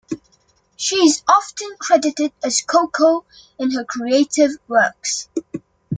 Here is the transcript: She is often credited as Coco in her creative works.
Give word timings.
She 0.77 0.95
is 0.95 1.21
often 1.27 1.75
credited 1.77 2.31
as 2.43 2.61
Coco 2.61 3.23
in 3.59 3.69
her 3.75 3.83
creative 3.85 4.53
works. 4.67 5.29